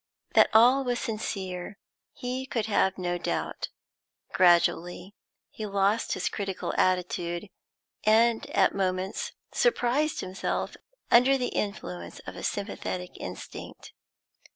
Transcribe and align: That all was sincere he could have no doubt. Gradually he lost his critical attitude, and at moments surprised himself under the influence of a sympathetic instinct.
That 0.33 0.49
all 0.51 0.83
was 0.83 0.97
sincere 0.99 1.77
he 2.11 2.47
could 2.47 2.65
have 2.65 2.97
no 2.97 3.19
doubt. 3.19 3.69
Gradually 4.33 5.13
he 5.51 5.67
lost 5.67 6.13
his 6.13 6.27
critical 6.27 6.73
attitude, 6.75 7.51
and 8.03 8.49
at 8.49 8.73
moments 8.73 9.33
surprised 9.53 10.21
himself 10.21 10.75
under 11.11 11.37
the 11.37 11.49
influence 11.49 12.17
of 12.25 12.35
a 12.35 12.41
sympathetic 12.41 13.11
instinct. 13.17 13.93